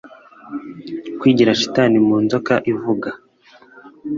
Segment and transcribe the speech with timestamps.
[1.19, 3.09] kwigira shitani mu nzoka ivuga